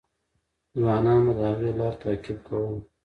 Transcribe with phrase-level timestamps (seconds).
[0.79, 2.77] ځوانان به د هغې لار تعقیب کوله.